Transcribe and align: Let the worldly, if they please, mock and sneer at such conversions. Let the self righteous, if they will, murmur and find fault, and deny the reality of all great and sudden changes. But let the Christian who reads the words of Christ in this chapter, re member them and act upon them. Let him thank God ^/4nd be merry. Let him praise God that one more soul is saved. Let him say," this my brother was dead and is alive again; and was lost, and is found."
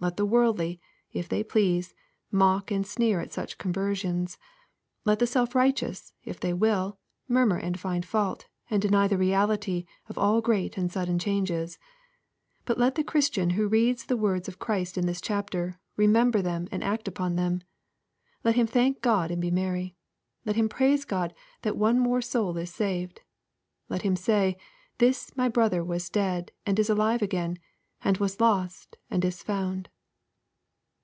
Let 0.00 0.18
the 0.18 0.26
worldly, 0.26 0.82
if 1.12 1.30
they 1.30 1.42
please, 1.42 1.94
mock 2.30 2.70
and 2.70 2.86
sneer 2.86 3.20
at 3.20 3.32
such 3.32 3.56
conversions. 3.56 4.36
Let 5.06 5.18
the 5.18 5.26
self 5.26 5.54
righteous, 5.54 6.12
if 6.26 6.38
they 6.38 6.52
will, 6.52 6.98
murmur 7.26 7.56
and 7.56 7.80
find 7.80 8.04
fault, 8.04 8.46
and 8.68 8.82
deny 8.82 9.08
the 9.08 9.16
reality 9.16 9.86
of 10.10 10.18
all 10.18 10.42
great 10.42 10.76
and 10.76 10.92
sudden 10.92 11.18
changes. 11.18 11.78
But 12.66 12.76
let 12.76 12.96
the 12.96 13.02
Christian 13.02 13.50
who 13.56 13.66
reads 13.66 14.04
the 14.04 14.16
words 14.18 14.46
of 14.46 14.58
Christ 14.58 14.98
in 14.98 15.06
this 15.06 15.22
chapter, 15.22 15.80
re 15.96 16.06
member 16.06 16.42
them 16.42 16.68
and 16.70 16.84
act 16.84 17.08
upon 17.08 17.36
them. 17.36 17.62
Let 18.44 18.56
him 18.56 18.66
thank 18.66 19.00
God 19.00 19.30
^/4nd 19.30 19.40
be 19.40 19.50
merry. 19.50 19.96
Let 20.44 20.56
him 20.56 20.68
praise 20.68 21.06
God 21.06 21.34
that 21.62 21.78
one 21.78 21.98
more 21.98 22.20
soul 22.20 22.54
is 22.58 22.68
saved. 22.68 23.22
Let 23.88 24.02
him 24.02 24.16
say," 24.16 24.58
this 24.98 25.34
my 25.34 25.48
brother 25.48 25.82
was 25.82 26.10
dead 26.10 26.52
and 26.66 26.78
is 26.78 26.90
alive 26.90 27.22
again; 27.22 27.58
and 28.02 28.18
was 28.18 28.38
lost, 28.38 28.98
and 29.10 29.24
is 29.24 29.42
found." 29.42 29.88